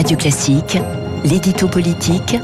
Radio 0.00 0.16
Classique, 0.16 0.78
l'édito 1.24 1.68
politique 1.68 2.34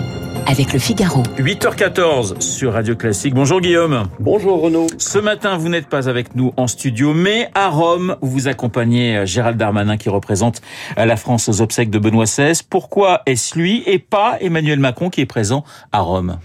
avec 0.47 0.75
le 0.75 0.79
Figaro. 0.79 1.23
8h14 1.39 2.39
sur 2.39 2.75
Radio 2.75 2.97
Classique. 2.97 3.33
Bonjour 3.33 3.62
Guillaume. 3.62 4.11
Bonjour 4.21 4.61
Renaud. 4.61 4.89
Ce 4.98 5.17
matin, 5.19 5.57
vous 5.57 5.71
n'êtes 5.71 5.87
pas 5.87 6.07
avec 6.07 6.34
nous 6.34 6.53
en 6.59 6.66
studio, 6.66 7.14
mais 7.14 7.48
à 7.55 7.71
Rome, 7.71 8.19
où 8.21 8.27
vous 8.27 8.46
accompagnez 8.46 9.16
euh, 9.16 9.25
Gérald 9.25 9.57
Darmanin 9.57 9.96
qui 9.96 10.11
représente 10.11 10.61
euh, 10.98 11.07
la 11.07 11.16
France 11.16 11.48
aux 11.48 11.62
obsèques 11.62 11.89
de 11.89 11.98
Benoît 11.98 12.27
XVI. 12.27 12.61
Pourquoi 12.69 13.23
est-ce 13.25 13.59
lui 13.59 13.82
et 13.86 14.00
pas 14.00 14.36
Emmanuel 14.43 14.79
Macron 14.79 15.09
qui 15.09 15.23
est 15.23 15.27
présent 15.27 15.64
à 15.93 16.00
Rome? 16.00 16.38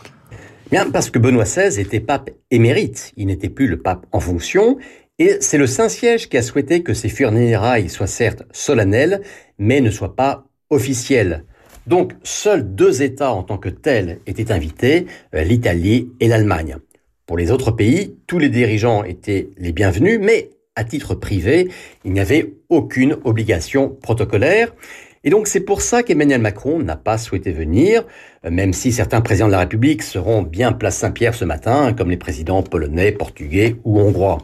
Bien, 0.71 0.89
parce 0.91 1.09
que 1.09 1.19
Benoît 1.19 1.43
XVI 1.43 1.77
était 1.77 1.99
pape 1.99 2.29
émérite. 2.51 3.11
Il 3.17 3.25
n'était 3.27 3.49
plus 3.49 3.67
le 3.67 3.81
pape 3.81 4.05
en 4.13 4.21
fonction. 4.21 4.77
Et 5.19 5.39
c'est 5.41 5.57
le 5.57 5.67
Saint-Siège 5.67 6.29
qui 6.29 6.37
a 6.37 6.41
souhaité 6.41 6.83
que 6.83 6.93
ces 6.93 7.09
funérailles 7.09 7.89
soient 7.89 8.07
certes 8.07 8.43
solennelles, 8.53 9.23
mais 9.59 9.81
ne 9.81 9.91
soient 9.91 10.15
pas 10.15 10.45
officielles. 10.71 11.45
Donc, 11.85 12.13
seuls 12.23 12.73
deux 12.73 13.03
États 13.03 13.31
en 13.31 13.43
tant 13.43 13.57
que 13.57 13.69
tels 13.69 14.19
étaient 14.25 14.51
invités, 14.51 15.05
euh, 15.35 15.43
l'Italie 15.43 16.09
et 16.19 16.27
l'Allemagne. 16.27 16.77
Pour 17.27 17.37
les 17.37 17.51
autres 17.51 17.71
pays, 17.71 18.15
tous 18.27 18.39
les 18.39 18.49
dirigeants 18.49 19.03
étaient 19.03 19.49
les 19.57 19.71
bienvenus, 19.71 20.19
mais 20.21 20.49
à 20.75 20.83
titre 20.83 21.15
privé, 21.15 21.69
il 22.05 22.13
n'y 22.13 22.19
avait 22.19 22.53
aucune 22.69 23.17
obligation 23.23 23.89
protocolaire. 23.89 24.73
Et 25.23 25.29
donc 25.29 25.47
c'est 25.47 25.59
pour 25.59 25.81
ça 25.81 26.01
qu'Emmanuel 26.01 26.41
Macron 26.41 26.79
n'a 26.79 26.95
pas 26.95 27.17
souhaité 27.17 27.51
venir, 27.51 28.03
euh, 28.45 28.49
même 28.49 28.73
si 28.73 28.91
certains 28.91 29.21
présidents 29.21 29.47
de 29.47 29.51
la 29.51 29.59
République 29.59 30.01
seront 30.01 30.41
bien 30.41 30.71
place 30.71 30.97
Saint-Pierre 30.97 31.35
ce 31.35 31.45
matin, 31.45 31.93
comme 31.93 32.09
les 32.09 32.17
présidents 32.17 32.63
polonais, 32.63 33.11
portugais 33.11 33.75
ou 33.83 33.99
hongrois. 33.99 34.39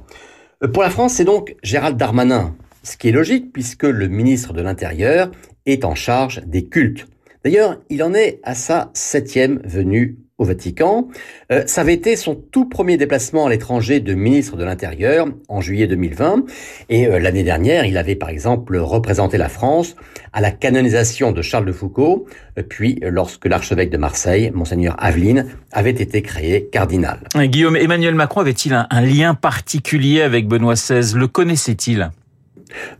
Euh, 0.63 0.67
pour 0.67 0.83
la 0.83 0.89
France, 0.89 1.13
c'est 1.13 1.25
donc 1.25 1.55
Gérald 1.63 1.97
Darmanin, 1.97 2.55
ce 2.83 2.95
qui 2.97 3.09
est 3.09 3.11
logique 3.11 3.51
puisque 3.51 3.83
le 3.83 4.07
ministre 4.07 4.53
de 4.53 4.61
l'Intérieur 4.61 5.31
est 5.67 5.85
en 5.85 5.93
charge 5.93 6.41
des 6.47 6.65
cultes. 6.65 7.07
D'ailleurs, 7.43 7.77
il 7.89 8.01
en 8.01 8.13
est 8.15 8.39
à 8.43 8.55
sa 8.55 8.89
septième 8.93 9.61
venue 9.63 10.17
au 10.37 10.45
Vatican. 10.45 11.07
Euh, 11.51 11.63
ça 11.65 11.81
avait 11.81 11.93
été 11.93 12.15
son 12.15 12.35
tout 12.35 12.65
premier 12.65 12.97
déplacement 12.97 13.47
à 13.47 13.49
l'étranger 13.49 13.99
de 13.99 14.13
ministre 14.13 14.55
de 14.55 14.63
l'Intérieur 14.63 15.27
en 15.47 15.61
juillet 15.61 15.87
2020. 15.87 16.43
Et 16.89 17.07
euh, 17.07 17.19
l'année 17.19 17.43
dernière, 17.43 17.85
il 17.85 17.97
avait 17.97 18.15
par 18.15 18.29
exemple 18.29 18.77
représenté 18.77 19.37
la 19.37 19.49
France 19.49 19.95
à 20.33 20.41
la 20.41 20.51
canonisation 20.51 21.31
de 21.31 21.41
Charles 21.41 21.65
de 21.65 21.71
Foucault, 21.71 22.27
euh, 22.57 22.63
puis 22.67 22.99
lorsque 23.01 23.45
l'archevêque 23.45 23.89
de 23.89 23.97
Marseille, 23.97 24.51
monseigneur 24.53 24.95
Aveline, 24.99 25.47
avait 25.71 25.91
été 25.91 26.21
créé 26.21 26.67
cardinal. 26.71 27.19
Guillaume, 27.35 27.75
Emmanuel 27.75 28.13
Macron 28.13 28.41
avait-il 28.41 28.73
un, 28.73 28.87
un 28.89 29.01
lien 29.01 29.33
particulier 29.33 30.21
avec 30.21 30.47
Benoît 30.47 30.75
XVI 30.75 31.17
Le 31.17 31.27
connaissait-il? 31.27 32.11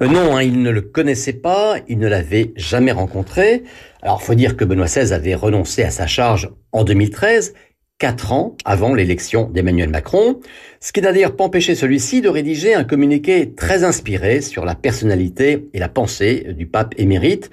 Euh, 0.02 0.08
non, 0.08 0.36
hein, 0.36 0.44
il 0.44 0.62
ne 0.62 0.70
le 0.70 0.82
connaissait 0.82 1.34
pas, 1.34 1.78
il 1.88 2.00
ne 2.00 2.08
l'avait 2.08 2.54
jamais 2.56 2.92
rencontré. 2.92 3.64
Alors, 4.02 4.22
faut 4.22 4.36
dire 4.36 4.56
que 4.56 4.66
Benoît 4.66 4.86
XVI 4.86 5.14
avait 5.14 5.36
renoncé 5.36 5.84
à 5.84 5.90
sa 5.90 6.08
charge 6.08 6.50
en 6.72 6.84
2013, 6.84 7.54
quatre 7.98 8.32
ans 8.32 8.56
avant 8.64 8.94
l'élection 8.94 9.50
d'Emmanuel 9.50 9.90
Macron, 9.90 10.40
ce 10.80 10.92
qui 10.92 11.02
n'a 11.02 11.12
d'ailleurs 11.12 11.36
pas 11.36 11.46
empêché 11.46 11.74
celui-ci 11.74 12.22
de 12.22 12.30
rédiger 12.30 12.76
un 12.76 12.84
communiqué 12.84 13.54
très 13.56 13.84
inspiré 13.84 14.42
sur 14.42 14.66
la 14.66 14.76
personnalité 14.76 15.68
et 15.74 15.80
la 15.80 15.90
pensée 15.90 16.54
du 16.56 16.68
pape 16.68 16.94
émérite, 16.98 17.50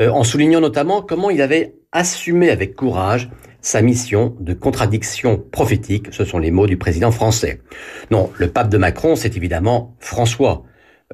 euh, 0.00 0.08
en 0.08 0.24
soulignant 0.24 0.60
notamment 0.60 1.00
comment 1.00 1.30
il 1.30 1.40
avait 1.40 1.76
assumé 1.92 2.50
avec 2.50 2.74
courage 2.74 3.30
sa 3.60 3.80
mission 3.80 4.36
de 4.40 4.52
contradiction 4.52 5.38
prophétique, 5.38 6.08
ce 6.10 6.24
sont 6.24 6.38
les 6.38 6.50
mots 6.50 6.66
du 6.66 6.76
président 6.76 7.10
français. 7.10 7.62
Non, 8.10 8.30
le 8.36 8.48
pape 8.48 8.68
de 8.68 8.76
Macron, 8.76 9.16
c'est 9.16 9.36
évidemment 9.36 9.96
François. 10.00 10.64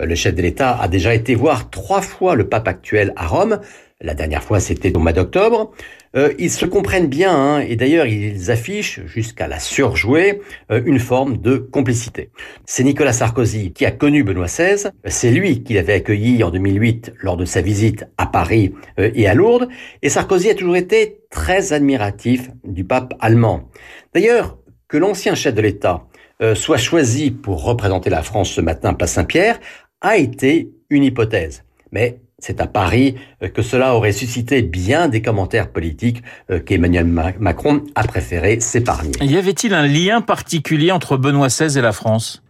Euh, 0.00 0.06
le 0.06 0.14
chef 0.14 0.34
de 0.34 0.42
l'État 0.42 0.78
a 0.80 0.88
déjà 0.88 1.14
été 1.14 1.34
voir 1.34 1.70
trois 1.70 2.02
fois 2.02 2.34
le 2.34 2.48
pape 2.48 2.68
actuel 2.68 3.12
à 3.16 3.26
Rome. 3.26 3.60
La 4.00 4.14
dernière 4.14 4.42
fois, 4.42 4.60
c'était 4.60 4.96
au 4.96 5.00
mois 5.00 5.12
d'octobre. 5.12 5.72
Euh, 6.16 6.32
ils 6.38 6.50
se 6.50 6.64
comprennent 6.64 7.06
bien, 7.06 7.34
hein, 7.34 7.60
et 7.60 7.76
d'ailleurs, 7.76 8.06
ils 8.06 8.50
affichent, 8.50 9.00
jusqu'à 9.04 9.46
la 9.46 9.58
surjouer, 9.58 10.40
euh, 10.72 10.80
une 10.86 10.98
forme 10.98 11.36
de 11.36 11.58
complicité. 11.58 12.30
C'est 12.64 12.82
Nicolas 12.82 13.12
Sarkozy 13.12 13.72
qui 13.72 13.84
a 13.84 13.90
connu 13.90 14.24
Benoît 14.24 14.46
XVI. 14.46 14.90
C'est 15.04 15.30
lui 15.30 15.62
qui 15.62 15.74
l'avait 15.74 15.92
accueilli 15.92 16.42
en 16.42 16.50
2008 16.50 17.12
lors 17.20 17.36
de 17.36 17.44
sa 17.44 17.60
visite 17.60 18.06
à 18.16 18.26
Paris 18.26 18.74
et 18.96 19.28
à 19.28 19.34
Lourdes. 19.34 19.68
Et 20.02 20.08
Sarkozy 20.08 20.50
a 20.50 20.54
toujours 20.54 20.76
été 20.76 21.20
très 21.30 21.72
admiratif 21.72 22.50
du 22.64 22.84
pape 22.84 23.14
allemand. 23.20 23.68
D'ailleurs, 24.14 24.58
que 24.88 24.96
l'ancien 24.96 25.34
chef 25.34 25.54
de 25.54 25.60
l'État 25.60 26.06
soit 26.54 26.78
choisi 26.78 27.30
pour 27.30 27.62
représenter 27.64 28.08
la 28.08 28.22
France 28.22 28.50
ce 28.50 28.62
matin 28.62 28.94
place 28.94 29.12
Saint-Pierre 29.12 29.60
a 30.00 30.16
été 30.16 30.70
une 30.88 31.04
hypothèse. 31.04 31.64
Mais 31.92 32.20
c'est 32.38 32.60
à 32.60 32.66
Paris 32.66 33.16
euh, 33.42 33.48
que 33.48 33.62
cela 33.62 33.94
aurait 33.94 34.12
suscité 34.12 34.62
bien 34.62 35.08
des 35.08 35.22
commentaires 35.22 35.70
politiques 35.70 36.22
euh, 36.50 36.60
qu'Emmanuel 36.60 37.06
Macron 37.06 37.82
a 37.94 38.04
préféré 38.04 38.60
s'épargner. 38.60 39.12
Y 39.20 39.36
avait-il 39.36 39.74
un 39.74 39.86
lien 39.86 40.20
particulier 40.20 40.90
entre 40.90 41.16
Benoît 41.16 41.48
XVI 41.48 41.78
et 41.78 41.82
la 41.82 41.92
France? 41.92 42.42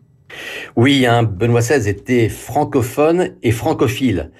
Oui, 0.76 1.06
hein, 1.06 1.24
Benoît 1.24 1.60
XVI 1.60 1.88
était 1.88 2.28
francophone 2.28 3.30
et 3.42 3.50
francophile. 3.50 4.30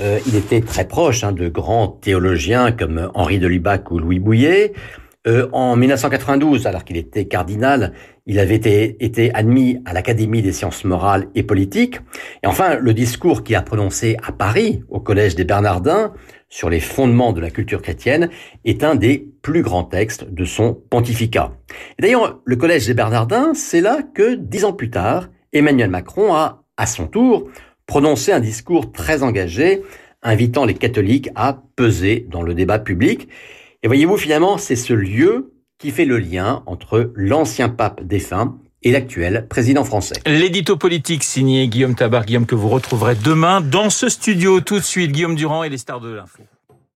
Euh, 0.00 0.18
il 0.26 0.36
était 0.36 0.60
très 0.60 0.86
proche 0.86 1.24
hein, 1.24 1.32
de 1.32 1.48
grands 1.48 1.88
théologiens 1.88 2.70
comme 2.70 3.10
Henri 3.14 3.38
de 3.38 3.46
Lubac 3.46 3.90
ou 3.90 3.98
Louis 3.98 4.20
Bouillet. 4.20 4.72
Euh, 5.26 5.48
en 5.52 5.76
1992, 5.76 6.66
alors 6.66 6.84
qu'il 6.84 6.96
était 6.96 7.26
cardinal, 7.26 7.92
il 8.28 8.38
avait 8.38 8.56
été, 8.56 9.30
admis 9.32 9.80
à 9.86 9.94
l'Académie 9.94 10.42
des 10.42 10.52
sciences 10.52 10.84
morales 10.84 11.28
et 11.34 11.42
politiques. 11.42 11.98
Et 12.44 12.46
enfin, 12.46 12.76
le 12.76 12.92
discours 12.92 13.42
qu'il 13.42 13.56
a 13.56 13.62
prononcé 13.62 14.18
à 14.22 14.32
Paris, 14.32 14.82
au 14.90 15.00
Collège 15.00 15.34
des 15.34 15.44
Bernardins, 15.44 16.12
sur 16.50 16.68
les 16.68 16.78
fondements 16.78 17.32
de 17.32 17.40
la 17.40 17.50
culture 17.50 17.80
chrétienne, 17.80 18.28
est 18.66 18.84
un 18.84 18.96
des 18.96 19.26
plus 19.40 19.62
grands 19.62 19.84
textes 19.84 20.30
de 20.30 20.44
son 20.44 20.74
pontificat. 20.74 21.52
D'ailleurs, 21.98 22.40
le 22.44 22.56
Collège 22.56 22.86
des 22.86 22.94
Bernardins, 22.94 23.54
c'est 23.54 23.80
là 23.80 24.02
que, 24.02 24.34
dix 24.34 24.66
ans 24.66 24.74
plus 24.74 24.90
tard, 24.90 25.30
Emmanuel 25.54 25.88
Macron 25.88 26.34
a, 26.34 26.64
à 26.76 26.84
son 26.84 27.06
tour, 27.06 27.48
prononcé 27.86 28.30
un 28.32 28.40
discours 28.40 28.92
très 28.92 29.22
engagé, 29.22 29.82
invitant 30.22 30.66
les 30.66 30.74
catholiques 30.74 31.30
à 31.34 31.62
peser 31.76 32.26
dans 32.28 32.42
le 32.42 32.52
débat 32.52 32.78
public. 32.78 33.28
Et 33.82 33.86
voyez-vous, 33.86 34.18
finalement, 34.18 34.58
c'est 34.58 34.76
ce 34.76 34.92
lieu 34.92 35.54
qui 35.78 35.92
fait 35.92 36.04
le 36.04 36.18
lien 36.18 36.62
entre 36.66 37.12
l'ancien 37.14 37.68
pape 37.68 38.02
défunt 38.02 38.58
et 38.82 38.90
l'actuel 38.90 39.46
président 39.48 39.84
français. 39.84 40.16
L'édito 40.26 40.76
politique 40.76 41.22
signé 41.22 41.68
Guillaume 41.68 41.94
Tabar, 41.94 42.26
Guillaume 42.26 42.46
que 42.46 42.54
vous 42.54 42.68
retrouverez 42.68 43.14
demain 43.14 43.60
dans 43.60 43.90
ce 43.90 44.08
studio 44.08 44.60
tout 44.60 44.78
de 44.78 44.84
suite. 44.84 45.12
Guillaume 45.12 45.36
Durand 45.36 45.62
et 45.62 45.68
les 45.68 45.78
stars 45.78 46.00
de 46.00 46.10
l'info. 46.10 46.42